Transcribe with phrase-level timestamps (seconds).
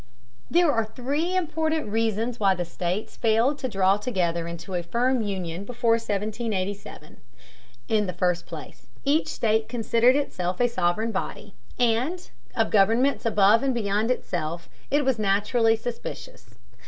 [0.49, 5.21] There are three important reasons why the states failed to draw together into a firm
[5.21, 7.17] union before 1787.
[7.87, 13.61] In the first place, each state considered itself a sovereign body, and of governments above
[13.61, 16.55] and beyond itself it was naturally suspicious.